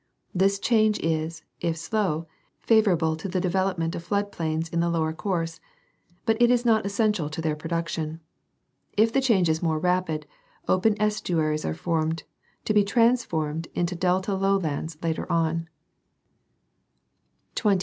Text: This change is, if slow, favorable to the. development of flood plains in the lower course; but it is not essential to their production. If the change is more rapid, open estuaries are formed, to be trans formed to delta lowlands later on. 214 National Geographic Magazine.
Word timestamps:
This 0.33 0.57
change 0.57 0.97
is, 1.01 1.43
if 1.59 1.77
slow, 1.77 2.25
favorable 2.59 3.15
to 3.15 3.27
the. 3.29 3.39
development 3.39 3.93
of 3.93 4.03
flood 4.03 4.31
plains 4.31 4.67
in 4.67 4.79
the 4.79 4.89
lower 4.89 5.13
course; 5.13 5.59
but 6.25 6.41
it 6.41 6.49
is 6.49 6.65
not 6.65 6.87
essential 6.87 7.29
to 7.29 7.39
their 7.39 7.55
production. 7.55 8.19
If 8.97 9.13
the 9.13 9.21
change 9.21 9.47
is 9.47 9.61
more 9.61 9.77
rapid, 9.77 10.25
open 10.67 10.99
estuaries 10.99 11.65
are 11.65 11.75
formed, 11.75 12.23
to 12.65 12.73
be 12.73 12.83
trans 12.83 13.23
formed 13.23 13.67
to 13.75 13.95
delta 13.95 14.33
lowlands 14.33 14.97
later 15.03 15.31
on. 15.31 15.67
214 15.67 15.67
National 15.67 15.69
Geographic 17.53 17.65
Magazine. 17.65 17.79